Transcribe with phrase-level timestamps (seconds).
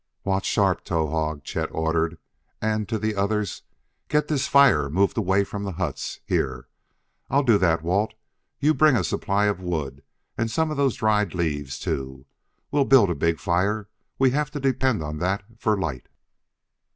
[0.23, 2.17] "Watch sharp, Towahg!" Chet ordered.
[2.59, 3.61] And, to the others:
[4.07, 6.67] "Get this fire moved away from the huts here.
[7.29, 8.15] I'll do that, Walt.
[8.59, 10.01] You bring a supply of wood;
[10.47, 12.25] some of those dried leaves, too.
[12.71, 16.07] We'll build a big fire, we have to depend on that for light."